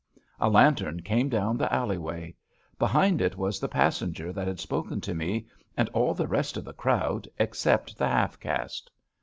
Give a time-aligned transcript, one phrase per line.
[0.39, 2.35] A lantern came down the alley way.
[2.79, 5.45] Behind it was the passenger that had spoken to me,
[5.77, 8.89] and all the rest of the crowd, except the half caste.